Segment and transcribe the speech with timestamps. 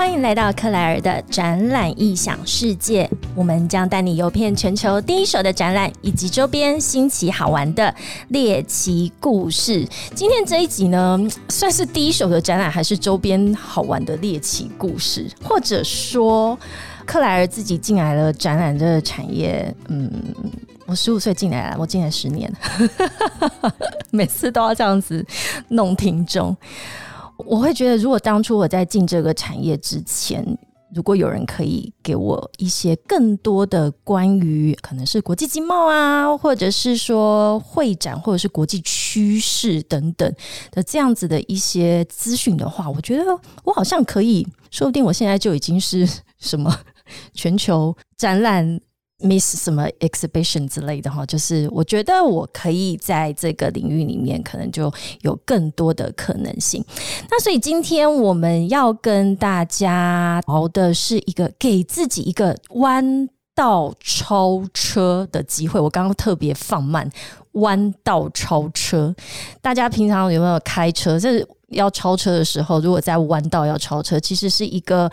[0.00, 7.94] 欢迎来到克莱尔的展览异想世界，我们将带你游遍全球第一手的展览以及周边新奇好玩的
[8.28, 9.86] 猎奇故事。
[10.14, 11.20] 今天这一集呢，
[11.50, 15.30] 算是第一手的展览，还是周边好玩的猎奇故事？
[15.44, 16.58] 或者说，
[17.04, 19.72] 克莱尔自己进来了展览这个产业？
[19.88, 20.10] 嗯，
[20.86, 22.50] 我十五岁进来了，我进来十年，
[24.10, 25.22] 每次都要这样子
[25.68, 26.56] 弄听众。
[27.46, 30.44] 我会觉得，如果当初我在进这个产业之前，
[30.94, 40.32] 如果有人可以给我一些更多的关于可能是国际经贸啊，或者是说会展，或者是国际趋势等等
[40.72, 43.24] 的这样子的一些资讯的话，我觉得
[43.64, 46.76] 我好像可以，说不定我现在就已经是什么
[47.34, 48.80] 全球展览。
[49.22, 56.84] Miss 什么 exhibition 之类的哈，就是我觉得我可以在这个领域里面，可能就有更多的可能性。
[57.30, 65.78] 那所以今天我们要跟大家聊的是一个给自己一个弯道超车的机会。
[65.78, 67.08] 我刚刚特别放慢
[67.52, 69.14] 弯道超车，
[69.60, 71.18] 大家平常有没有开车？
[71.18, 75.10] 这要超车的时候，如果在弯道要超车，其实是一个。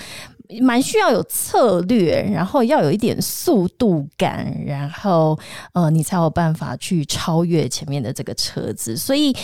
[0.61, 5.37] 蛮需要有策略，然后要有一点速度感，然后
[5.73, 8.95] 呃，你才有办法去超越前面的这个车子。
[8.95, 9.35] 所以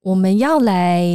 [0.00, 1.06] 我们要来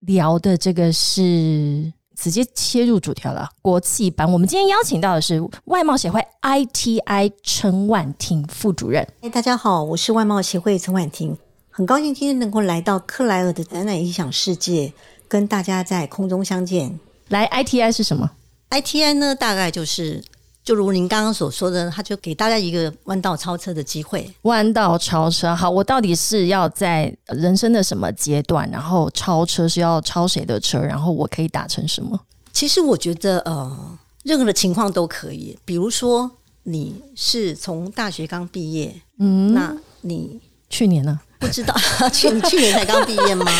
[0.00, 4.30] 聊的这个是直接切入主题了，国际版。
[4.30, 9.06] 我们今天邀请到的是外贸协会 ITI 陈婉婷副主任。
[9.22, 11.36] 哎，大家好，我是外贸协会陈婉婷，
[11.70, 14.92] 很高兴今天能够来到克莱尔的展览影响世界，
[15.26, 17.00] 跟大家在空中相见。
[17.28, 18.30] 来，ITI 是什么
[18.70, 20.22] ？ITI 呢，大概就是，
[20.62, 24.30] 就如您刚刚所说的，他就给大家一个弯道超车的机会。
[24.42, 32.18] 弯道超车，好，我到底是要在人生的什么阶段，然后超车是要超谁的车，然后我可以打成什么？
[32.52, 35.58] 其实我觉得，呃，任何的情况都可以。
[35.64, 36.30] 比如说，
[36.64, 41.20] 你是从大学刚毕业，嗯，那你去年呢？
[41.38, 41.74] 不知道，
[42.12, 43.50] 去去年才刚毕业吗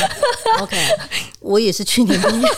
[0.60, 0.76] ？OK，
[1.40, 2.48] 我也是去年毕业。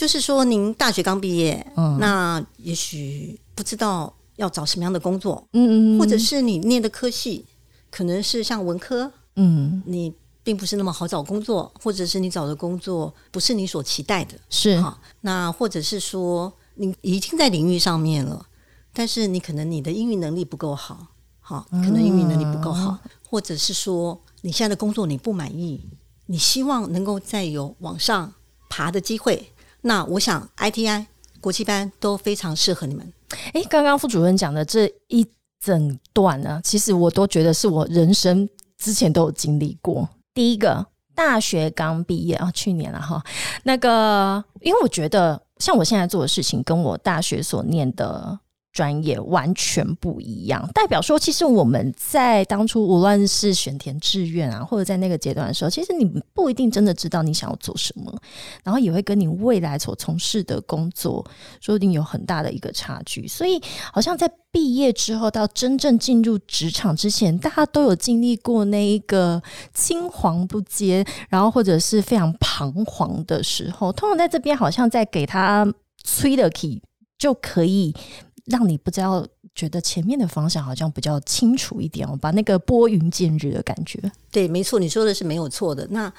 [0.00, 7.44] 就是说，您大学刚毕业，嗯，那也许不知道要找什么样的工作，嗯嗯，或者是你念的科系
[7.90, 10.10] 可能是像文科，嗯，你
[10.42, 14.98] 并不是那么好找工作，或者是你找的工作不是你所期待的，是哈。
[15.20, 18.46] 那或者是说，你已经在领域上面了，
[18.94, 21.08] 但是你可能你的英语能力不够好，
[21.40, 25.90] 好，可能英语能力不够好，或者是说你现在的工作你不满意，
[26.24, 28.32] 你希望能够再有往上
[28.70, 29.52] 爬的机会。
[29.82, 31.06] 那我想，ITI
[31.40, 33.12] 国际班都非常适合你们。
[33.52, 35.26] 哎，刚刚副主任讲的这一
[35.60, 40.08] 整段呢，其实我都觉得是我人生之前都有经历过。
[40.34, 43.22] 第一个，大学刚毕业啊，去年了哈。
[43.64, 48.38] 那个，因为我觉得，像我现在做的事情，跟我大学所念的。
[48.72, 58.16] 专业完全不一样，代表说，其实我们在当初无论是选填志愿啊，或者在那个阶段的时候，其实你不一定真的知道你想要做什么，
[58.62, 61.24] 然后也会跟你未来所从事的工作
[61.60, 63.26] 说不定有很大的一个差距。
[63.26, 63.60] 所以，
[63.92, 69.42] 好像在毕业之后到真正进入职场之前，大家都有经历过那一个
[69.74, 73.92] 青黄不接，然后或者是非常彷徨的时候。
[73.92, 75.66] 通常在这边，好像在给他
[76.04, 76.80] 催的 key
[77.18, 77.92] 就可以。
[78.46, 84.00] 让你不知道觉得前面的方向好像比较清楚一点哦，把那个拨云见日的感觉。
[84.30, 85.86] 对，没错，你说的是没有错的。
[85.90, 86.12] 那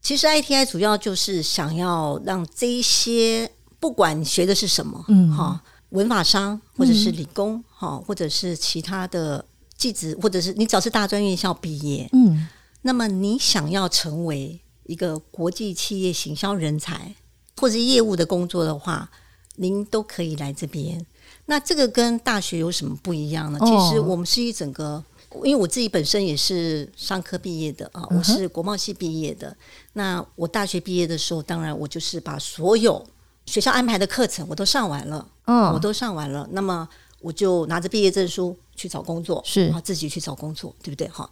[0.00, 3.50] 其实 ITI 主要就是想要让这一些
[3.80, 9.44] 不管你学的是什么，嗯，哈，文法商或者是理工，哈，或者是其他的
[9.76, 12.46] 技职，或者是你只要是大专院校毕业，嗯，
[12.82, 17.14] 那么你想要成为一个国际企业行销人才
[17.56, 19.10] 或者业务的工作的话，
[19.56, 21.04] 您都可以来这边。
[21.46, 23.58] 那这个跟大学有什么不一样呢？
[23.60, 25.02] 其实我们是一整个，
[25.44, 29.56] 因为我自己本身也是商科毕业的啊，我是国贸系毕业的。
[29.92, 33.04] 那我大学毕业的时候，当然我就是把所有
[33.46, 36.48] 学校安排的课程我都上完了，嗯，我都上完了。
[36.50, 36.88] 那么
[37.20, 41.06] 我就拿着毕业证书去找工作，是啊，自己去找工作，对不对？
[41.08, 41.30] 哈，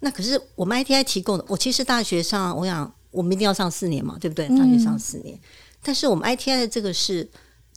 [0.00, 4.48] 那可是我们 ITI 提供的，我其实大学上，我想我们一定要上四年嘛，对不对？
[4.48, 5.38] 大学上四年，
[5.84, 7.28] 但是我们 ITI 的这个是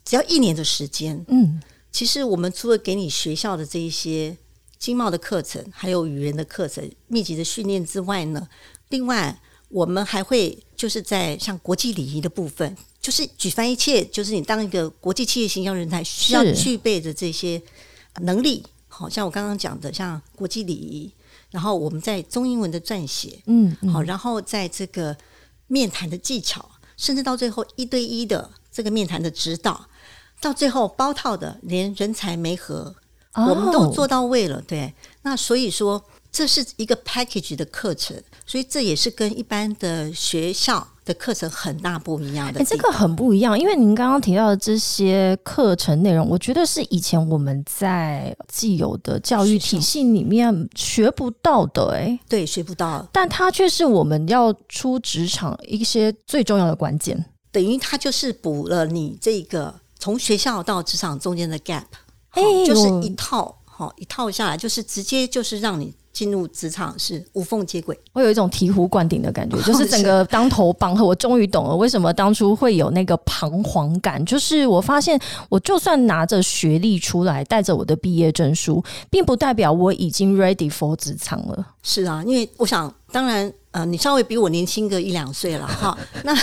[0.04, 1.62] 只要一年的时间，嗯。
[1.96, 4.36] 其实我们除了给你学校的这一些
[4.78, 8.46] 经贸的课程，还有语言的课程、密集的训练之外呢，
[8.90, 9.40] 另外
[9.70, 17.62] 我们还会就是在像国际礼仪的部分，就是举凡一切，就是你当一个国际企业形象人才需要具备的这些
[18.20, 21.10] 能力，好像我刚刚讲的，像国际礼仪，
[21.50, 25.16] 然后我们在中英文的撰写，嗯，好，然后在这个
[25.66, 28.50] 面谈的技巧，甚至到最后一对一的。
[28.76, 29.88] 这个面谈的指导，
[30.40, 32.94] 到最后包套的连人才没合，
[33.34, 34.62] 我们都做到位了。
[34.66, 38.16] 对，那所以说这是一个 package 的课程，
[38.46, 40.88] 所以这也是跟一般的学校。
[41.06, 61.84] 的课程很大不一样的，这个很不一样，因为您刚刚提到的这些课程内容，我觉得是以前我们在既有的教育体系里面学不到的，哎，对，学不到，但它却是我们要出职场一些最重要的关键，等于它就是补了你这个从学校到职场中间的 gap，
[62.30, 65.94] 哎，就是一套，好一套下来，就是直接就是让你。
[66.16, 71.04] 进入职场是无缝接轨，我有一种醍醐灌顶的感觉， 就是整个当头棒喝。
[71.04, 75.20] 我终于懂了为什么当初会有那个彷徨感，就是我发现，
[75.50, 81.66] 我就算拿着学历出来，带着我的毕业证书，并不代表我已经 ready for 职场了。
[81.82, 85.94] 是啊，因为我想，当然，呃，你稍微比我年轻个一两岁了哈。
[86.24, 86.34] 那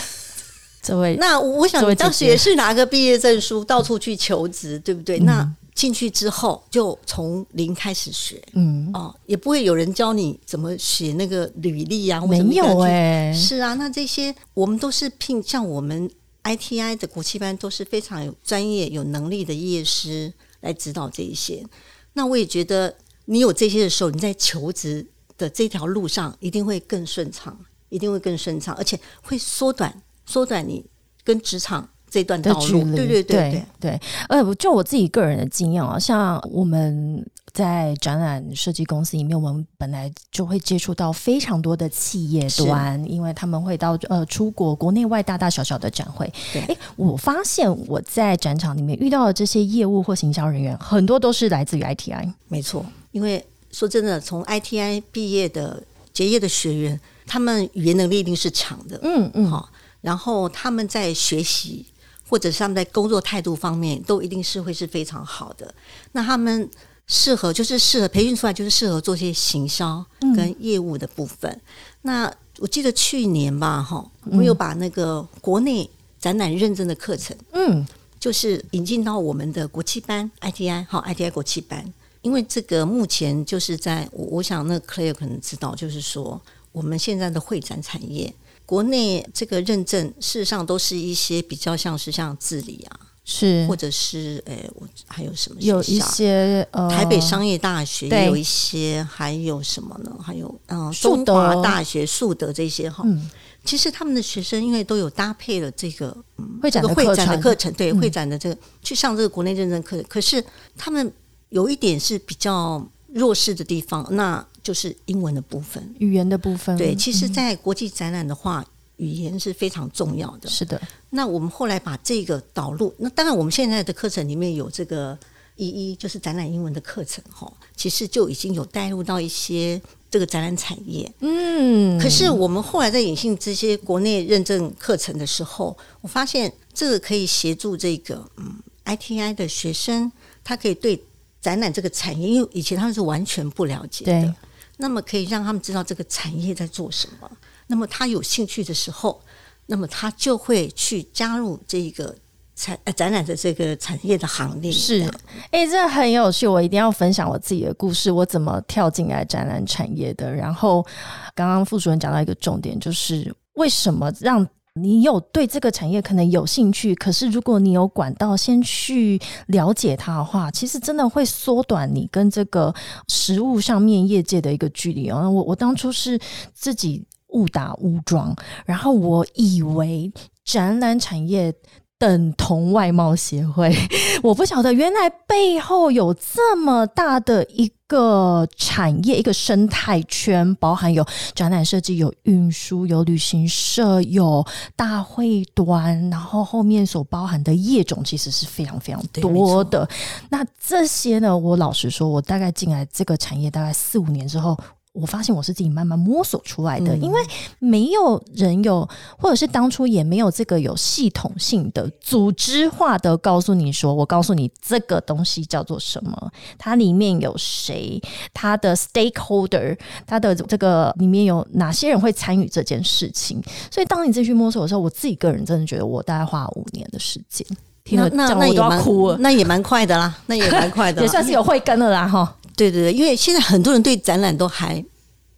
[0.84, 5.18] 这位，那我想你当时也是拿个毕业证书到处去求职，对不对？
[5.20, 8.92] 那进去之后就从零开始学，嗯。
[8.94, 16.08] 哦，也不会有人教你怎么写那个履历啊，没有哎，是啊，那这些我们都是聘，像我们
[16.44, 21.66] ITI 的国际班都是非常有专业、有能力的业师来指导这一些。
[22.12, 22.94] 那我也觉得
[23.26, 25.08] 你有这些的时候，你在求职
[25.38, 27.58] 的这条路上一定会更顺畅，
[27.88, 30.86] 一定会更顺畅，而且会缩短缩短你
[31.24, 31.90] 跟职场。
[32.14, 46.32] 这段道路，对对对对对，呃，就我自己个人的经验啊，像我们在展览设计公司里面，我们本来就会接触到非常多的企业端，因为他们会到呃出国国内外大大小小的展会。
[46.54, 52.32] 哎，我发现我在展场里面遇到的这些业务或行销人员，很多都是来自于 ITI。
[52.48, 55.82] 没错，因为说真的，从 ITI 毕业的
[56.14, 59.00] 结业的学员，他们语言能力一定是强的。
[59.02, 59.68] 嗯嗯，好，
[60.04, 61.88] 然后他们在学习。
[62.26, 65.72] 或者是他们在工作态度方面都一定是会是非常好的。
[66.14, 66.68] 那他们
[67.06, 70.04] 适合就是适合培训出来，就是适合做些行销
[70.36, 71.62] 跟业务的部分。
[72.02, 75.88] 那我记得去年吧，哈，我有把那个国内
[76.20, 77.86] 展览认证的课程，嗯，
[78.20, 81.94] 就是引进到我们的国际班 ITI 哈 ITI 国际班。
[82.24, 86.42] 因为这个目前就是在我我想那 Clare 可能知道，就是说
[86.72, 88.34] 我们现在的会展产业。
[88.66, 95.58] 国内这个认证，事实上都是一些比较像是像治理啊，是或者是诶，我还有什么？
[95.60, 100.16] 有一些呃，台北商业大学也有一些，还有什么呢？
[100.22, 103.04] 还有嗯，中华大学、树德这些哈。
[103.06, 103.30] 嗯，
[103.66, 106.16] 其实他们的学生因为都有搭配了这个
[106.62, 110.44] 会展的会展的课程，对会展的这个去上这个国内认证课程，可是
[110.78, 111.12] 他们
[111.50, 114.46] 有一点是比较弱势的地方，那。
[114.64, 116.76] 就是英文的部分，语言的部分。
[116.78, 118.66] 对，其实，在国际展览的话，
[118.96, 120.50] 语言是非常重要的。
[120.50, 120.82] 是的。
[121.10, 125.18] 那我们后来把这个导入，那当然，我们现在的课程里面有这个
[125.58, 129.80] 一一就是展览英文的课程，哈，其实就已经有带入到一些
[130.10, 131.12] 这个展览产业。
[131.20, 132.00] 嗯。
[132.00, 138.56] 可是我们后来在引进这些国内认证课程的时候，我发现这个可以协助这个嗯
[138.86, 140.10] ITI 的学生，
[140.42, 141.04] 他可以对
[141.42, 144.36] 展览这个产业，因为以前他们是完全不了解的。
[144.78, 147.30] 那么可以让他们知道这个产业在做什么。
[147.68, 149.22] 那么他有兴趣的时候，
[149.68, 152.16] 那么他就会去加入这个
[152.56, 154.72] 展呃展览的这个产业的行列。
[154.72, 155.10] 是，
[155.52, 156.48] 哎，这很有趣。
[156.48, 160.34] 我一定要分享我自己的故事，我怎么跳进来展览产业的。
[160.34, 160.86] 然后，
[161.34, 164.48] 刚刚副主任讲到一个重点，就是为什么让。
[164.80, 172.74] 你有对这个产业可能有兴趣，可是如果你有管道先去了解它的话，其实真的会缩短你跟这个
[173.08, 175.30] 实物上面业界的一个距离哦。
[175.30, 176.20] 我我当初是
[176.54, 180.12] 自己误打误撞，然后我以为
[180.44, 181.54] 展览产业。
[182.00, 183.74] 等同外贸协会，
[184.22, 194.46] 我不晓得原来背后有这么大的一个产业，一个生态圈，包含有展览设计、有运输、有旅行社、有
[194.76, 199.88] 大会端，然后后面所包含的业种其实是非常非常多的。
[200.30, 204.58] 那这些呢，我老实说，我大概进来这个产业大概四五年之后。
[204.94, 207.20] 我发现我是自己慢慢摸索出来的，因为
[207.58, 218.00] 没有人有，或者是当初也没有这个有系统性的、组织化的告诉你说，我告诉你这个东西叫做什么，它里面有谁，
[218.34, 223.42] 它的 stakeholder，它的这个里面有哪些人会参与这件事情。
[223.72, 227.46] 所以当你自己去摸索的时候，我自己个人真的觉得，我大概花了五年的时间。
[227.84, 232.36] 听了那我都要哭了，那也蛮快的啦，那也蛮快的， 也算是有慧根了啦，哈。
[232.56, 234.84] 对对对，因为现在很多人对展览都还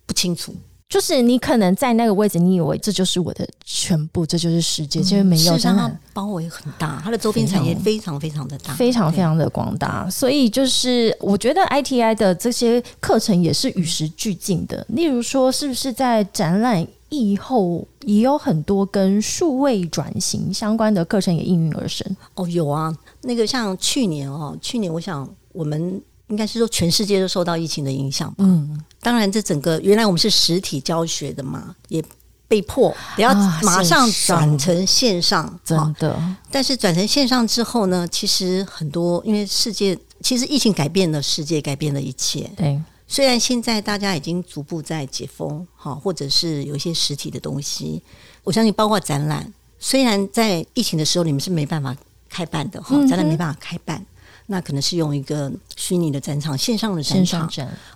[0.05, 0.53] 不清楚，
[0.87, 10.07] 就是你可能在那个位置，你以为这就是我的全部，这就是世界，其实没有，它包围很大，它的周边产业非常非常的大，非常非常的广大。
[10.09, 14.85] 所以就是我觉得 ITI 的这些课程也是与时俱进的。
[14.89, 22.15] 例如说，是不是在展览以后也有很多跟数位转型相关的课程也应运而生？
[22.35, 26.01] 哦，有啊，那个像去年哦，去年我想我们。
[26.27, 28.33] 应该是说，全世界都受到疫情的影响。
[28.39, 32.03] 嗯，当然，这整个原来我们是实体教学的嘛，也
[32.47, 35.59] 被迫得要马上转成线上。
[35.63, 42.49] 真的，但是转成线上之后呢，其实很多因为世界其实疫情改变了世界，改变了一切。
[42.57, 48.01] 对，虽然现在大家已经逐步在解封，哈，或者是有一些实体的东西，
[48.43, 51.95] 我相信包括展览，虽然在疫情的时候你们是没办法
[52.27, 54.03] 开办的，哈，展览没办法开办。
[54.47, 57.49] 那可能是用一个虚拟的战场，线上的战场。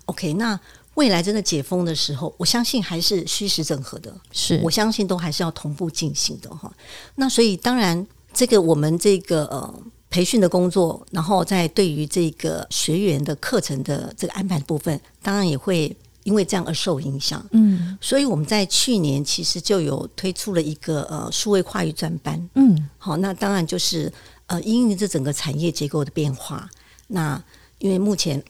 [0.06, 0.60] OK，那
[0.96, 4.14] 未来真的解封的时候，我相信还是虚实整合的。
[4.32, 6.72] 是，我相信都还是要同步进行的哈。
[7.16, 9.74] 那所以当然，这个我们这个呃
[10.10, 17.46] 培训的工作，然后在对于这个学员的课程的这个安排部分，当然也会因为这样而受影响。
[17.52, 22.50] 嗯，所以我们在去年其实就有推出了一个呃数位跨域专班。
[22.56, 24.12] 嗯，好，那当然就是。
[24.50, 26.68] 呃，因为这整个产业结构的变化，
[27.08, 27.42] 那
[27.78, 28.44] 因为目前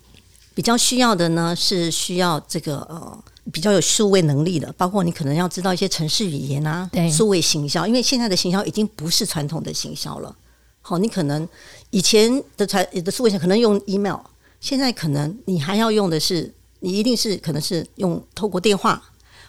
[0.55, 10.33] 比较需要的呢，是需要这个呃比较有数位能力的，包括你可能要知道一些城市语言啊，数位行销，因为现在的行销已经不是传统的行销了。
[10.81, 11.45] 好，你可能
[11.89, 14.19] 以前的传的数位可能用 email，
[14.61, 19.03] 现在可能你还要用的是，你一定是可能是用透过电话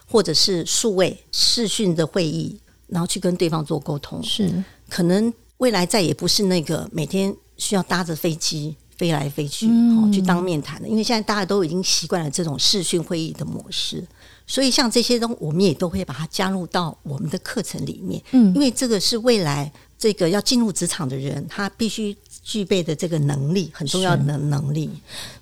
[0.05, 4.51] 或者是数位视讯的会议，然后去跟对方做沟通，是
[4.89, 5.33] 可能。
[5.61, 14.03] 未来再也不是那个每天需要搭着飞机飞来飞去，好去当面谈的，因为现在大家都已经习惯了这种视讯会议的模式，
[14.47, 18.19] 所以像这些东，我们也都会把它加入到我们的课程里面。
[18.31, 24.89] 嗯，因为这个是未来这个要进入职场的人，他必须具备的这个能力，很重要的能力。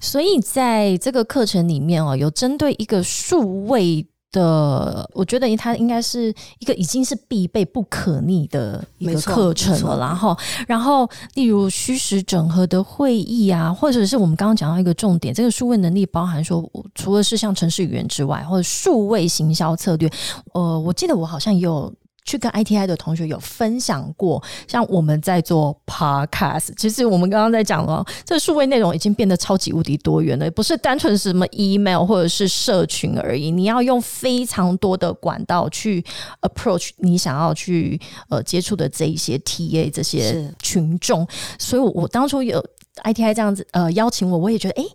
[0.02, 4.06] 所以在这个课程里面哦，有针对一个数位。
[4.32, 9.98] 的，我觉得它应该是一个已经是必备不可逆的一个课程了。
[10.00, 16.64] 然后，然后，例如虚实整合的会议啊，或者是我们刚刚讲到一个重点，这个数位能力包含说，
[16.96, 20.10] 除了是像城市语言之外，或者数位行销策略。
[20.54, 21.94] 呃，我记得我好像也有。
[22.30, 36.06] 去跟 ITI 的同学有分享过，像我们在做 Podcast，其实我们刚刚在讲了，这数位内容已经变得超级无敌多元了，不是单纯是什么 email 或者是社群而已，你要用非常多的管道去
[36.42, 42.64] approach 你想要去呃接触的这一些 TA 这些群众，所以我当初有
[43.04, 44.86] ITI 这样子呃邀请我，我也觉得哎。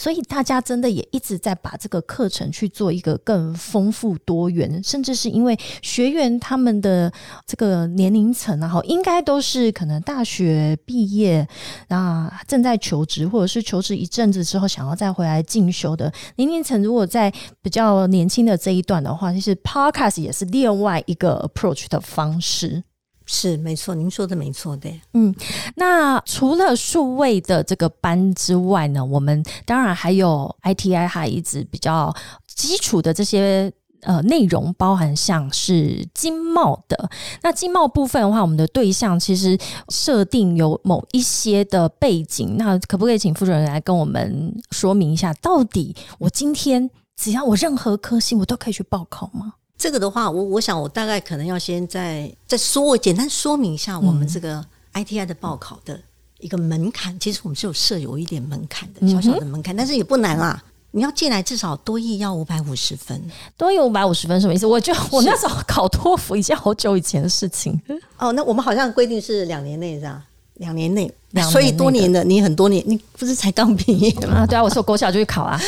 [0.00, 7.12] 所以大家真的也一直在把这个课程去做一个更丰富多元，甚至是因为学员他们的
[7.46, 11.46] 这个年龄层啊，哈，应该都是可能大学毕业
[11.88, 16.82] 啊，正在求职，或者是求职一阵子之后想要再回来进修的年龄层。
[16.82, 17.30] 如果在
[17.60, 22.84] 比较年轻的这一段的话，其实 Podcast 也是另外一个 approach 的方式。
[23.32, 24.90] 是没错，您说的没错的。
[25.12, 25.32] 嗯，
[25.76, 32.12] 那除了数位的这个班之外呢，我们当然还有 ITI 还一直比较
[32.56, 37.08] 基础的这些呃内容，包含像是经贸的。
[37.42, 39.56] 那经贸部分的话，我们的对象其实
[39.90, 42.56] 设定有某一些的背景。
[42.58, 49.52] 那可不可以请负责人来跟我们说明一下，到底我今天只要我任何科系，我都可以去报考吗？
[49.80, 55.98] 这个的话，我我想我大概可能要先再再说，简单说明一下我们这个 ITI 的报考的
[56.38, 57.18] 一个门槛。
[57.18, 60.62] 其实我们是有设有一点门槛的，小小的门槛，但是也不难啊。
[60.90, 63.18] 你要进来至少多亿要五百五十分，
[63.56, 64.66] 多亿五百五十分什么意思？
[64.66, 67.80] 我就 我那时候考托福已经好久以前的事情。
[68.18, 70.22] 哦，那我们好像规定是两年内是吧？
[70.56, 71.10] 两年内，
[71.50, 74.46] 所以多年的你很多年，你不是才刚毕业吗？
[74.46, 75.58] 对啊，我说国小就去考啊，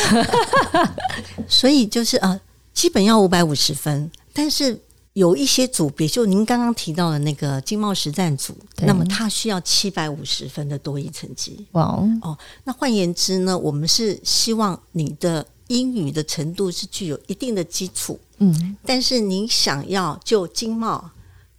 [1.49, 2.39] 所以就是啊。
[2.75, 4.81] 基本要五百五十分，但是
[5.13, 11.67] 有一些组别，就您刚刚提到的那个经贸实战组，那么它需要七百五十分的多益成绩。
[11.73, 11.83] 哇
[12.23, 21.11] 哦，那换言之呢，我们是希望你的英语的程度是具有一定的基础，嗯，但是你想要就经贸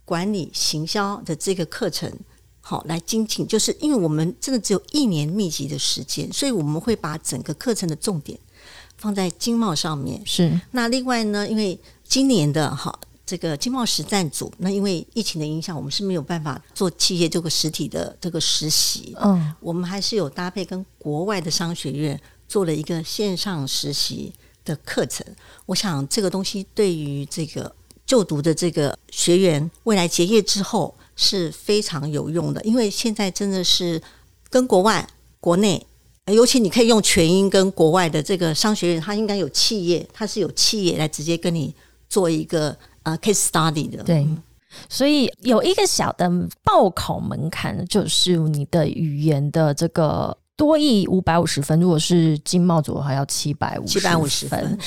[0.03, 2.12] 管理行销的这个课程，
[2.60, 8.38] 好来精进，就是因为我们真的只有一年密集的时间，所以我们会把整个课程的重点。
[9.04, 10.22] 放在经贸上面。
[10.26, 10.58] 是。
[10.72, 19.14] 那另外呢，因为今年的哈这个经贸实战组，那因为疫情的影响，我们是没有办法做企业这个实体的这个实习。
[19.20, 22.18] 嗯，我们还是有搭配跟国外的商学院
[22.48, 24.34] 做了一个线上实习
[24.64, 25.26] 的课程，
[25.66, 34.02] 我想这个东西对于这个就读的这个学员未来结业之后是非常有用的，因为现在真的是
[34.50, 35.06] 跟国外、
[35.40, 35.86] 国内，
[36.32, 41.75] 尤其你可以用全英跟国外的这个商学院，它应该有企业，它是有企业来直接跟你
[42.08, 44.03] 做一个呃 case study 的。
[44.03, 44.27] 对，
[44.88, 46.30] 所以有一个小的
[46.63, 50.38] 报考门槛，就是你的语言的这个。
[50.56, 54.77] 多亿五百五十分，如果是经贸组还要七百五七百五十分。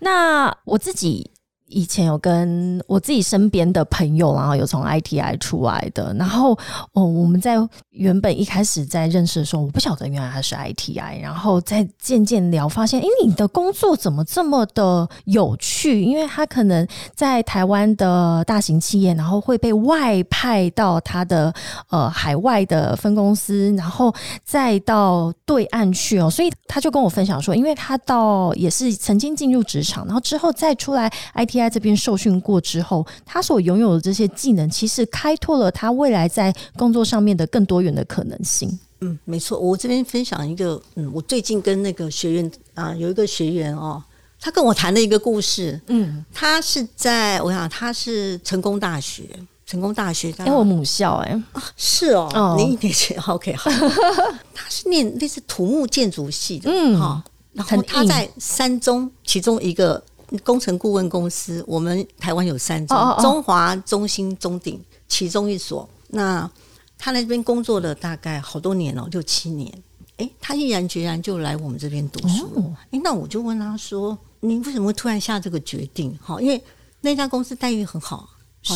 [0.00, 1.30] 那我自己。
[1.70, 6.52] 以前有跟我自己身边的朋友，然后有从 ITI 出来的，然后
[6.92, 7.56] 哦，我们在
[7.90, 16.02] 原本一开始在认识的时候，我不晓得原来他是 ITI，然后再渐渐聊，发现，哎，你的工作怎么这么的有趣？
[16.02, 16.84] 因为他可能
[17.14, 21.54] 在台湾的大型企业，然后会被外派到他的
[21.90, 24.12] 呃海外的分公司，然后
[24.44, 31.59] 再到对岸去哦，所以他就跟我分享说，因为他到也是曾经进入职场，然后之后再出来 IT。
[31.60, 38.78] 在这边受训过之后，他所拥有的这些技能，其实开拓了他未来在工作上面的更多元的可能性。
[39.00, 39.58] 嗯，没错。
[39.58, 44.02] 我这边分享一个，嗯，我最近跟那个学员啊，有一个学员哦，
[44.38, 45.80] 他跟我谈了一个故事。
[45.86, 49.24] 嗯，他是在我想他是成功大学，
[49.64, 53.70] 成功大学，哎，我母校，哎，啊，是哦，你一点钱，OK，好。
[54.54, 57.24] 他是念类似土木建筑系的，嗯，哈，
[57.54, 60.02] 然后他在三中其中一个。
[60.44, 65.88] 工程顾问公司，我们台湾有三种，中华、中心、中鼎，其中一所。
[66.08, 66.48] 那
[66.96, 69.72] 他来这边工作了大概好多年了，六七年。
[70.18, 72.72] 哎，他毅然决然就来我们这边读书。
[72.90, 76.62] 哎，那我就问他说：“你为什么会突然下这个决定？”哈，因为
[77.00, 78.28] 那家公司待遇很好，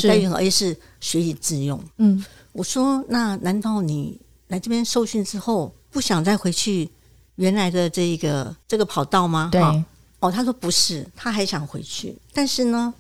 [0.03, 1.79] 待遇很好，而且是学以致用。
[1.99, 4.19] 嗯，我说：“那难道你
[4.49, 6.91] 来这边受训之后，不想再回去
[7.37, 9.63] 原来的这个这个跑道吗？”对。
[10.25, 12.95] 哦，他说不是，他还想回去，但是呢，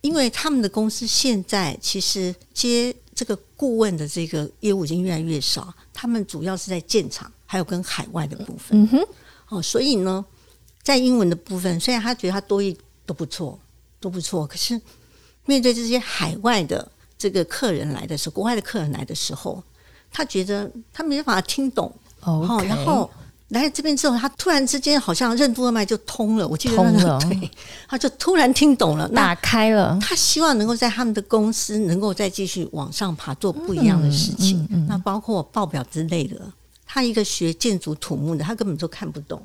[0.00, 8.70] 因为他们的公司现在其实接这个顾问的这个业务已经越来越少，他们主要是在建厂，还有跟海外的部分。
[8.70, 9.06] 嗯哼，
[9.50, 10.24] 哦，所以呢，
[10.82, 13.58] 在英文的部分，虽然他觉得他多一都不错，
[14.00, 14.80] 都不错，可是
[15.44, 19.62] 面对这些海外的这个客人来的时候，国外的客人来的时候，
[20.10, 21.94] 他觉得他没办法听懂。
[22.20, 23.10] 哦，然后。
[23.52, 27.50] 来这边之后，他突然之间好像任督二脉就通了，我记得通了， 对，
[27.86, 29.98] 他就突然听懂了，打开了。
[30.00, 34.66] 他希望能够在他们的公司能够再继续往上爬，做不一样的事情。
[34.88, 36.40] 那包括报表之类的，
[36.86, 39.42] 他一个学建筑土木的，他根本都看不懂。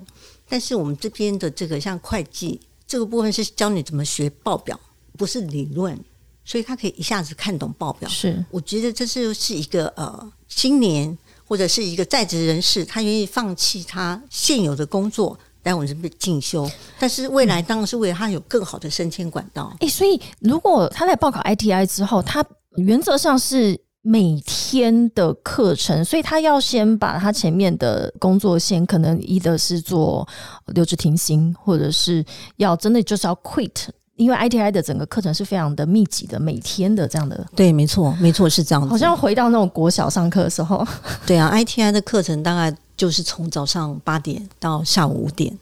[0.48, 4.80] 但是我们这边的这个像会计这个部分是教你怎么学报表，
[5.18, 6.00] 不是理论，
[6.46, 8.08] 所以他可以一下子看懂报表。
[8.10, 11.18] 是，我觉得这是是一个呃，新年。
[11.48, 19.76] 或者是一个在职人士，他愿意放弃他现有的工作来我们这边进修，但是未来当然是为了他有更好的升迁管道。
[19.80, 30.26] 哎，所以如果他在报考 ITI 之后，他原则上是每天的课程，所以他要先把他前面的工作先可能一的是做
[30.68, 32.24] 留职停薪，或者是
[32.58, 33.88] 要真的就是要 quit。
[34.18, 37.46] 因为 ITI 的整个课程是非常的密集的，每天的这样的。
[37.56, 38.90] 对，没错，没错，是这样子。
[38.90, 40.86] 好像回到那种国小上课的时候。
[41.26, 45.58] 对啊，ITI 的课程大概就是从早上八点到下午五点。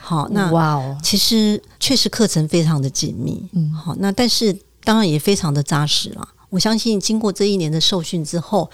[0.00, 3.48] 好，那哇哦，其实确实课程非常的紧密。
[3.52, 6.28] 嗯，好，那但是当然也非常的扎实了。
[6.50, 8.70] 我相信经过这一年的受训之后，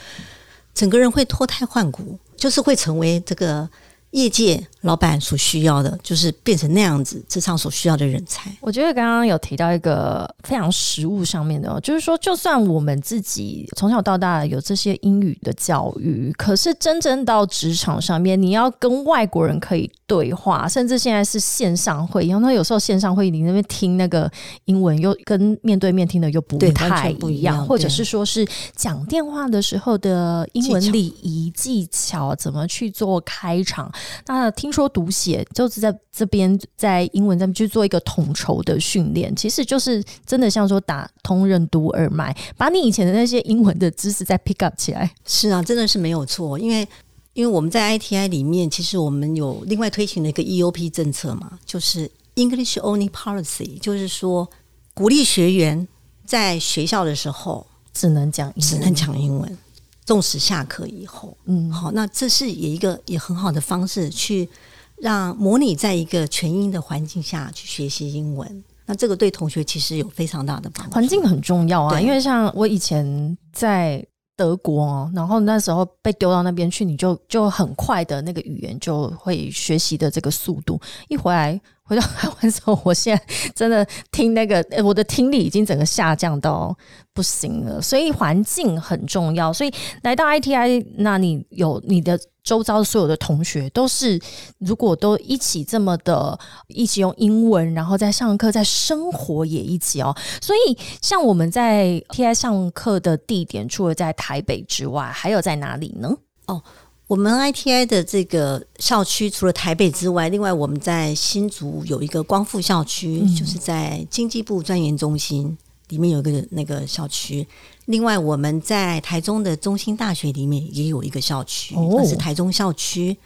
[0.75, 3.69] 整个人会脱胎换骨，就是会成为这个。
[4.13, 8.51] 业界老板所需要的，就是变成那样子，职场所需要的人才。
[8.61, 24.31] 我觉得刚刚有提到一个非常实务上面的，就是说，就算我们自己从小到大有这些英语的教育，可是真正到职场上面，你要跟外国人可以对话，甚至现在是线上会议，那有时候线上会议你那边听那个
[24.67, 28.47] 英文，又跟面对面听的又不太一样，或者是说是
[28.77, 33.91] 讲电话的时候的英文礼仪技巧，怎么去做开场。
[34.27, 45.11] 那听说读写就是在这边在英文这边去做一个统筹的训练，其实就是真的像说打通任督二脉，把你以前的那些英文的知识再 pick up 起来。
[45.25, 46.87] 是啊，真的是没有错，因为
[47.35, 54.49] 因为我们在 ITI 里面，其实我们有另外推行了一个 EOP 政策嘛，就是 English Only Policy，就是说
[54.95, 55.89] 鼓励学员
[56.27, 59.59] 在学校的时候只能讲只能讲英文。
[60.05, 64.49] 纵使下课以后，嗯，好，那这是也一个也很好的方式，去
[64.97, 68.65] 让模拟在一个全英的环境下去学习英文。
[68.87, 70.95] 那这个对同学其实有非常大的帮助。
[70.95, 74.05] 环境很重要啊，因为像我以前在。
[74.43, 81.61] 德国哦，然后那时候被丢到那边去，你就就很快的那个语言就会学习的这个速度，一回来。
[81.85, 83.23] 回到台湾之后， 我现在
[83.55, 86.75] 真的听那个， 我的听力已经整个下降到
[87.13, 87.83] 不行了。
[87.83, 89.53] 所以环境很重要。
[89.53, 89.71] 所以
[90.03, 94.21] 来到 ITI，那你有你的周遭所有的同学都是，
[94.59, 100.17] 如果都一起这么的，一起用英文，然后在上课，在生活也一起哦。
[100.41, 106.17] 所以像我们在 TI 上课的地点，除了在台北之外，还有在哪里呢？
[106.47, 106.63] 哦。
[107.09, 117.47] 我们 ITI 的这个校区除了台北之外，另外我们在新竹有一个光复校区，就是在经济部专研中心里面有一个那个校区。
[117.87, 123.17] 另外我们在台中的中心大学里面也有一个校区，那是台中校区。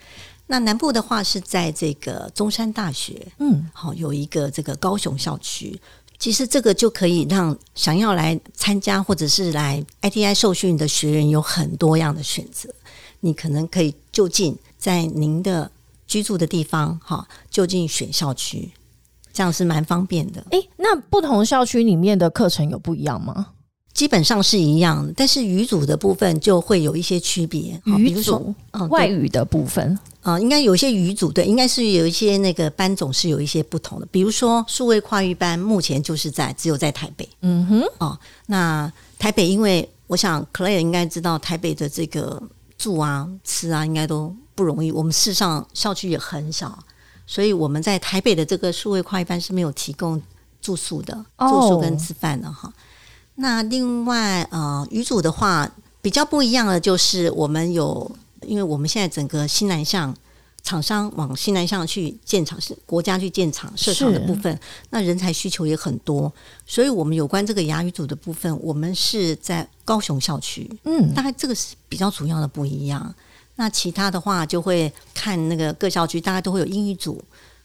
[0.46, 5.78] 那南部的话是在这个中山大学，嗯，好有一个这个高雄校区。
[6.18, 12.72] 其实这个就可以让想要来参加或者是来 ITI 受训的学员有很多样的选择。
[13.20, 15.70] 你可能可以就近在您的
[16.06, 18.70] 居住的地方，哈，就近选校区，
[19.32, 20.46] 这样是蛮方便的。
[20.50, 23.48] 诶，那不同校区里面的课程有不一样吗？
[23.96, 27.80] 基本上是一样，但是语组的部分就会有一些区别。
[27.98, 34.06] 语组，嗯，外语的部分，啊，应该有一些语组，对，应该是有一些那个班总是有一些不同的。
[34.10, 37.26] 比如说数位跨域班，目前就是在只有在台北。
[37.40, 42.42] 嗯哼，哦，那台北，因为我想 Clare 应该知道台北的这个。
[42.78, 44.92] 住啊，吃啊，应该都不容易。
[44.92, 46.78] 我们事实上校区也很小，
[47.26, 50.20] 所以我们在台北的这个数位跨域班是没有提供
[50.60, 52.70] 住宿的，住宿跟吃饭的哈。
[53.36, 55.70] 那另外呃，语组的话
[56.02, 58.10] 比较不一样的就是，我们有，
[58.42, 60.14] 因为我们现在整个西南向。
[60.62, 64.58] 厂商往西南向去建厂，是国家去建厂设厂的部分，
[64.90, 66.32] 那人才需求也很多，
[66.66, 73.14] 所以我们有关这个哑语组的部分，我们是在高雄校区，嗯，大概这个是比较主要的不一样。
[73.54, 77.22] 那其他的话就会看那个各校区，大概都会有英语组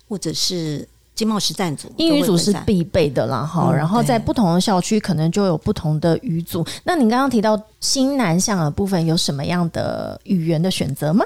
[0.07, 0.88] 或者是
[1.21, 3.71] 经贸实战组，英语组是必备的啦，哈。
[3.71, 6.65] 然后在不同的校区可能就有不同的语组。
[6.84, 11.23] 那你刚刚提到新南向的部分，有什么样的语言的选择吗？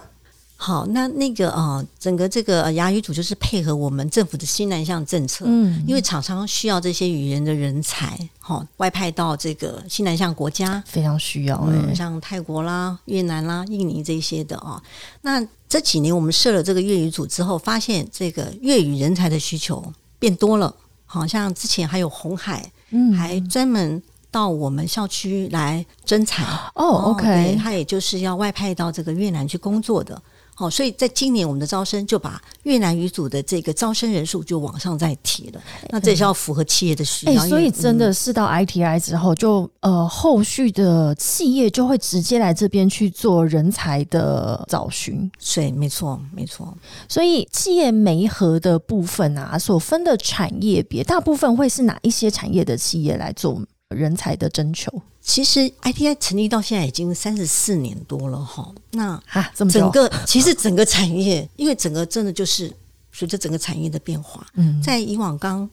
[0.66, 14.82] 好，那那个啊，整个这个牙语组就是配合我们政府的新南向政策，嗯，因为厂商需要这些语言的人才，哈，外派到这个新南向国家非常需要，嗯，像泰国啦、越南啦、印尼这些的啊。
[15.22, 20.76] 那这几年我们设了这个粤语组之后，发现这个粤语人才的需求变多了，
[21.06, 24.02] 好像之前还有红海，嗯，还专门
[24.32, 30.20] 到我们校区来征才哦，OK，他也就是要外派到这个越南去工作的。
[30.58, 35.62] 好，所以在今年我们的招生就把越南语组的这个招生人数就往上再提了。
[35.90, 37.46] 那这也是要符合企业的需要。
[37.46, 45.30] 所以真的是到 ITI 之后，就呃后续的企业就会直接来这边去做人才的找寻。
[45.54, 46.74] 对，没错，没错。
[47.10, 54.92] 所以企业媒合的部分啊，所分的产业别，大部分会是哪一些产业的企业来做人才的征求？
[55.22, 62.72] 其实 ITI 成立到现在已经三十四年多了哈，那啊，这么整个其实整个产业，因为整个真的就是
[63.12, 65.70] 随着整个产业的变化，嗯，在以往刚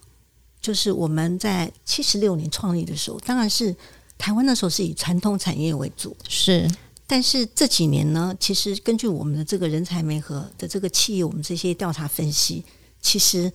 [0.61, 3.75] 就是我们在七十六年创立的时候，当然是
[4.17, 6.71] 台湾那时候是以传统产业为主，是，
[7.07, 12.65] 但是这几年呢，其实根据我们的这个人才媒合的这个企业，我们这些调查分析，
[13.01, 13.53] 其实。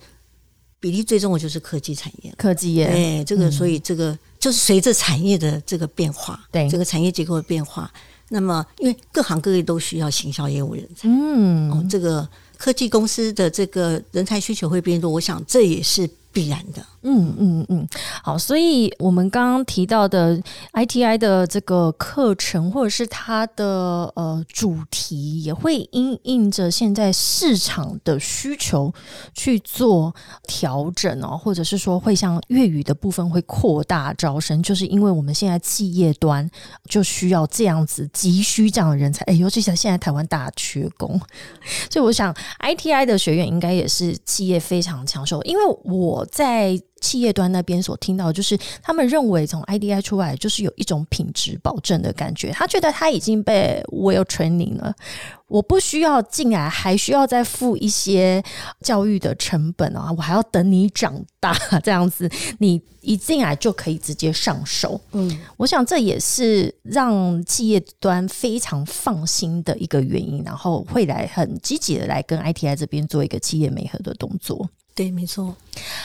[0.80, 6.68] 比例最重的就是科技产业，科技业，哎这个，所以这个就是随着产业的这个变化，对。
[6.68, 7.90] 这个产业结构的变化，
[8.28, 16.08] 那么因为各行各业都需要行销业务人才，嗯，哦，这个科技公司的这个人才需求会变多，我想这也是。
[16.30, 17.88] 必然的，嗯嗯嗯，
[18.22, 20.36] 好，所以我们刚刚提到的
[20.72, 28.92] ITI 的这个课程，或者是它的呃主题，也会因应着现在市场的需求
[29.32, 36.50] 去做调整哦，或者是说会像粤语的部分会扩大招生，就是因为我们现在企业端
[36.88, 41.20] 就需要这样子急需这样的人才，哎，尤其像现在台湾大缺工，
[41.90, 45.62] 所以我想 ITI 的学院应该也是企业非常抢手，因为。
[45.84, 52.50] 我在企业端那边所听到，就是他们认为从 IDI 出来就是有一种品质保证的感觉。
[52.52, 54.94] 他觉得他已经被 well training 了，
[55.46, 58.42] 我不需要进来，还需要再付一些
[58.80, 65.00] 教育的成本啊，我还要等你长大这样子，你一进来就可以直接上手。
[65.12, 74.68] 嗯，我想这也是让企业端非常放心的一个原因，然后会来很积极的来跟 ITI 这边做一个企业媒合的动作。
[74.98, 75.54] 对，没错。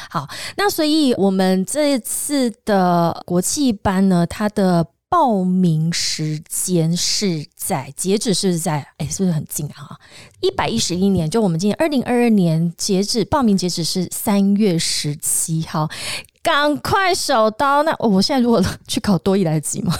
[0.09, 4.85] 好，那所以我们这一次的国际班呢，它的。
[5.13, 9.95] 报名时间是在截止是在哎，是不是很近啊？
[10.41, 15.87] 一百一十一年，就我们今年二零二二年截止报名截止是三月十七号，
[16.41, 17.83] 赶快手刀！
[17.83, 19.95] 那我现在如果 去考多一来得及吗？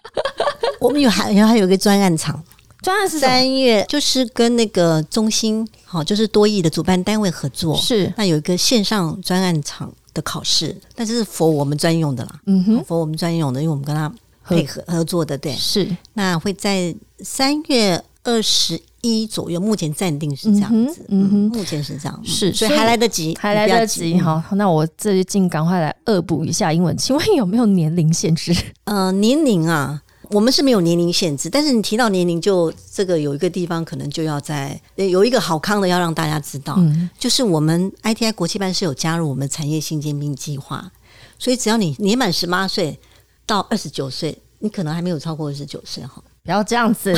[0.80, 2.42] 我们有还还有个专案场，
[2.82, 8.12] 专案是三月，就是跟那个中心好，就是多益的主办单位合作，是。
[8.16, 14.12] 那有一个线上专案场的考试，但是是佛我们专用的啦，嗯哼，佛我们专用的，因为我们跟他。
[14.42, 15.86] 配合合作的，对，是。
[16.14, 24.18] 那会在三月二十一左右，目前暂定是这样子，嗯哼，目前是这样，是，所以还来得及，还来得及。
[24.18, 28.52] 好，那我最近赶快来恶补一下英文，请问有没有年龄限制？
[28.84, 36.78] 呃，年龄啊，我们是没有年龄限制，但是你提到年龄，就这个有一个地方可能就要在有一个好康的要让大家知道，
[37.18, 40.90] 就是我们 ITI 国际班是有加入我们产业新尖兵计划，
[41.38, 42.98] 所以只要你年满十八岁。
[43.46, 47.12] 到二十九岁，你可能还没有超过二十九岁哈，不要这样子，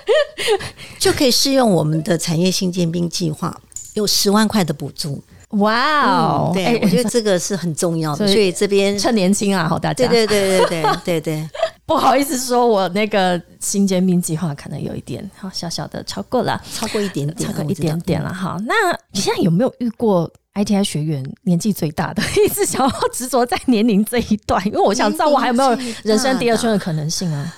[1.00, 3.58] 就可以适用我们的产业新尖兵计划，
[3.94, 5.24] 有十万块的补助。
[5.58, 11.50] 哇哦，对，我觉得这个是很重要的，所以这边趁年轻啊，好大家，对对对对对对对，
[11.86, 18.56] 不好意思说，我那个新建兵计划可能有一点好小小的超过了，超过一点点，超过一点点了哈。
[18.66, 18.74] 那
[19.12, 27.54] 你现在有没有遇过？ITI 学员年纪最大的， 一直想要执着在年龄这一段，因为我想知道我还有没有人生第二春的可能性啊？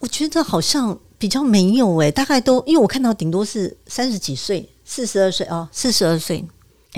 [0.00, 6.44] 我觉得好像比较没有诶，大概都因为我看到顶多是三十几岁、四十二岁哦，四十二岁，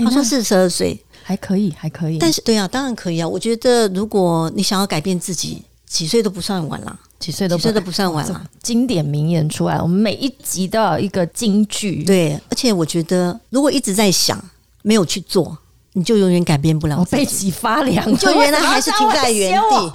[0.03, 2.17] 好像四十二岁还可以，还可以。
[2.17, 3.27] 但是对啊，当然可以啊。
[3.27, 8.43] 我觉得如果你想要改变自己，几岁都不算晚了，几岁都几岁都不算晚了。
[8.63, 12.03] 经典名言出来，我们每一集都有一个金句。
[12.03, 14.41] 对，而且我觉得如果一直在想。
[14.83, 15.55] 没有去做，
[15.93, 16.97] 你就永远改变不了。
[16.97, 19.91] 我背脊发凉，就原来还是停在原地。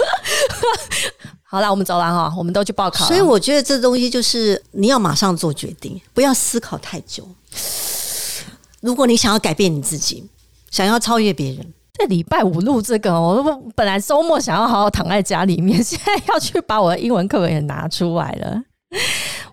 [1.43, 3.05] 好了，我们走了哈，我们都去报考。
[3.05, 7.29] 所以我觉得这东西就是你要马上做决定，不要思考太久。
[8.87, 10.25] 如果你想要改变你自己，
[10.71, 13.43] 想要超越别人，这礼拜五录这个，我
[13.75, 18.63] 本来周末想要好好躺在家里面， 现在要去把我的英文课本也拿出来了。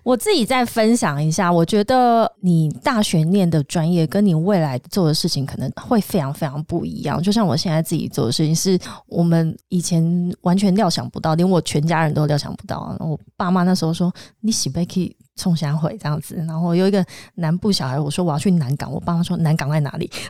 [0.04, 7.20] 我自己再分享一下，我觉得你大学念的专业跟你未来做的事情可能会非常非常不一样。
[7.22, 10.04] 就像我现在自己做的事情，是我们以前
[10.42, 12.94] 完全料想不到，连我全家人都料想不到。
[13.00, 17.02] 我爸妈那时候说：“你喜不可以冲下回这样子。”然后有一个
[17.36, 20.10] 南部小孩，我说我要去南港，我爸妈说南港在哪里？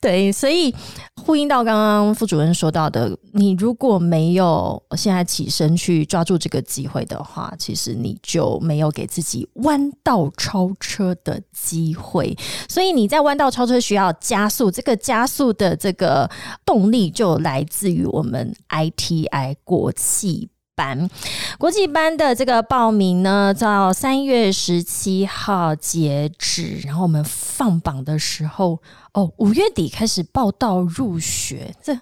[0.00, 0.74] 对，所以
[1.22, 12.34] 呼应到刚刚副主任说到的，你如果没有现在起身去抓住这个机会的话，其实你就没有给自己弯道超车的机会。
[12.66, 16.30] 所以你在弯道超车需要加速，这个加速的这个
[16.64, 20.48] 动力就来自于我们 ITI 国际。
[20.80, 21.10] 班
[21.58, 26.80] 国际班的这个报名呢，到三月十七号截止。
[26.86, 28.78] 然后我们放榜的时候，
[29.12, 31.74] 哦，五月底开始报到入学。
[31.82, 31.94] 这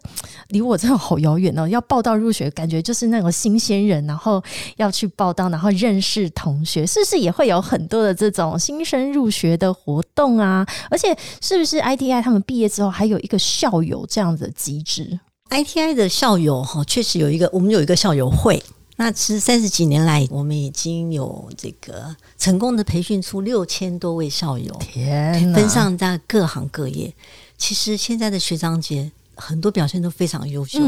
[0.50, 1.66] 离我真的好遥远哦！
[1.66, 4.40] 要报到入学，感觉就是那种新鲜人，然后
[4.76, 10.64] 要去报到，然后认识同学，是不是也会有很多的这种新生入学的活动啊？
[10.88, 15.18] 而且，是不是 ITI 他们毕业之后还有一个校友这样的机制
[15.50, 18.62] ？ITI 的校友哈，确实有一个，我们有一个校友会。
[18.96, 27.14] 那其实三十几年来，我们已经有这个成功的培训出六千多位校友，天，分散在各行各业。
[27.56, 30.80] 其实现在的学长姐很多表现都非常优秀，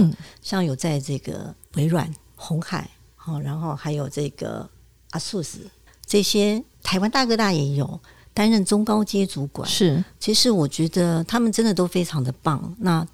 [0.43, 4.69] 像有在这个微软、红海，好，然后还有这个
[5.11, 5.61] 阿素斯
[6.05, 8.01] 这些台湾大哥大也有
[8.35, 9.69] 担任中高阶主管。
[9.69, 12.75] 是，其实我觉得他们真的都非常的棒。
[12.81, 13.07] 那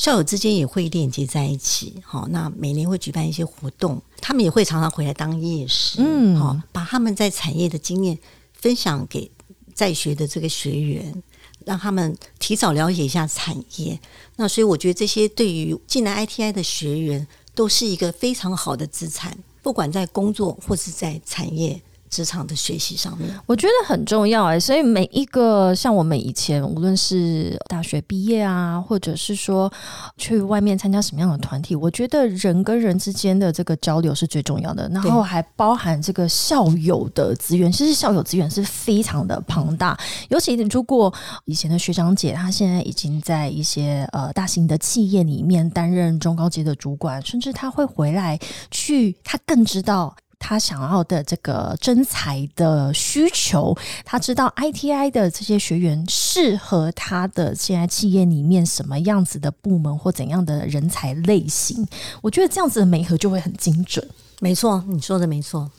[0.00, 8.18] 校友之间也会链接在一起，好，那每年会举办一些活动，他们也会常常回来当夜师，嗯，好，把他们在产业的经验
[8.54, 9.30] 分享给
[9.74, 11.22] 在学的这个学员，
[11.66, 14.00] 让他们提早了解一下产业。
[14.36, 21.78] 那所以我觉得这些对于进来 ITI 的学员都是一个非常好的资产，不管在工作或是在产业。
[22.10, 24.58] 职场的学习上面，我觉得很重要哎。
[24.58, 29.72] 所以每一个像我们以前，无论是大学毕业啊，或者是说
[30.16, 34.88] 去外面参加什么样的团体，我觉得人跟人之间的这个交流是最重要的。
[34.88, 39.96] 然后还包含这个校友的资源，其实校友资源是非常的庞大。
[40.28, 41.12] 尤其如果
[41.44, 48.36] 以前的学长姐，她现在已经在一些呃大型的企业里面担任中高级的主管，甚至她会回来
[48.70, 50.16] 去，她更知道。
[50.40, 61.86] 他想要的这个真才的需求，他知道 ITI 的这些学员适合他的现在企业里面什么样子的部门或怎样的人才类型。
[62.22, 64.04] 我觉得这样子的媒合就会很精准。
[64.40, 65.70] 没错，你说的没错。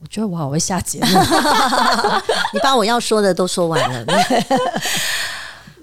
[0.00, 1.10] 我觉得我好会下结论，
[2.52, 4.04] 你把我要说的都说完了。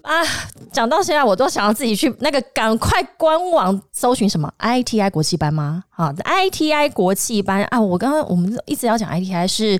[0.10, 0.24] 啊，
[0.72, 5.84] 讲到现在，我都想要自己去那个赶快官网搜寻什么 ITI 国际班吗？
[5.92, 9.80] 啊，ITI 国际班啊，我刚刚我们一直要讲 ITI 是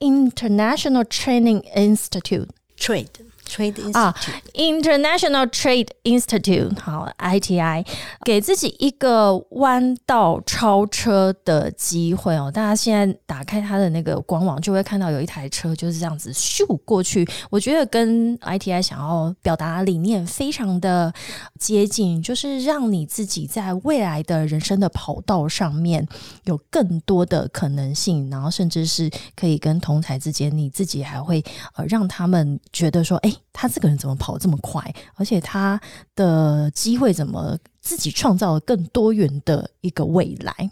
[0.00, 3.06] International Training Institute Trade。
[3.50, 4.14] Trade 啊
[4.54, 7.84] ，International Trade Institute，好，ITI，
[8.24, 12.48] 给自己一个弯道超车的机会哦！
[12.48, 17.28] 大家现在打开它的那个官网，就会看到有一台车就是这样子咻过去。
[17.50, 21.12] 我觉得跟 ITI 想要表达理念非常的
[21.58, 26.06] 接近，就是让你自己在未来的人生的跑道上面
[26.44, 33.34] 有更多的可能性，然后甚至是可以跟同台之间，你自己还会呃让他们觉得说，哎。
[33.52, 34.82] 他这个人怎么跑这么快？
[35.14, 35.80] 而且他
[36.14, 40.70] 的机会怎么自己创造了更多元的一个未来？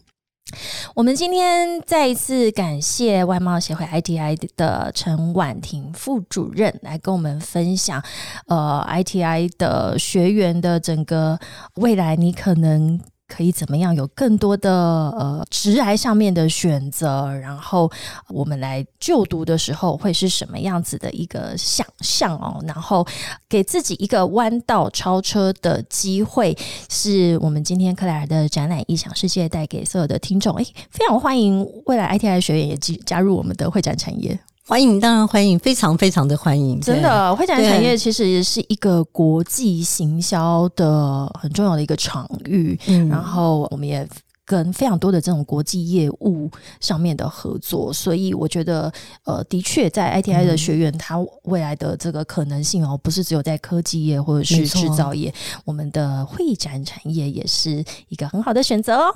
[0.94, 8.02] 我们今天再一次感谢外贸协会 ITI 的陈婉婷副主任来跟我们分享，
[8.46, 11.38] 呃，ITI 的学员的整个
[11.74, 13.00] 未来，你可能。
[13.28, 17.30] 可以怎么样有更多的呃直癌上面的选择？
[17.34, 17.90] 然后
[18.28, 22.58] 我们来就读的时候会是什么样子的一个想象哦？
[22.66, 23.06] 然后
[23.48, 26.56] 给自己一个弯道超车的机会，
[26.88, 30.56] 是我们今天克莱尔的展览异想世界带给所有的听众。
[30.56, 34.38] 诶，非常欢迎未来 ITI 学员也加加入我们的会展产业。
[34.68, 36.78] 欢迎，当然欢迎，非常非常的欢迎。
[36.78, 42.78] 真的，会展产业其实是一个国际行销的很重要的一个场域。
[43.08, 44.06] 然后，我们也
[44.44, 46.50] 跟非常多的这种国际业务
[46.80, 48.92] 上面的合作，所以我觉得，
[49.24, 55.32] 呃，的确在 ITI 的学员，他未来的这个可能性哦，不是只有在科技业或者是制造业，
[55.64, 59.14] 我们的会展产业也是一个很好的选择哦。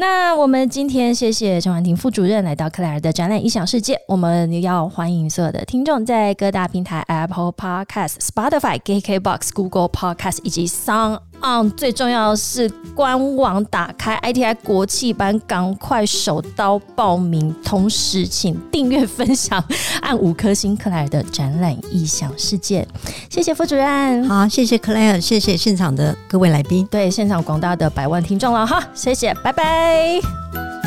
[0.00, 4.00] 那我们今天谢谢陈婉婷副主任来到克莱尔的展览异想世界。
[4.06, 11.27] 我们要欢迎所有的听众在各大平台 Apple Podcast、Spotify、KKBox、Google Podcast 以及 Sound。
[11.40, 19.62] 嗯，最重要的是官网打开 ITI 国际班，赶快手刀报名，同时请订阅、分享，
[20.00, 22.86] 按五颗星克莱尔的展览异想世界。
[23.30, 30.77] 谢谢副主任，好，谢谢克莱尔，谢谢现场的各位来宾，对现场广大的百万听众了哈，谢谢，拜拜。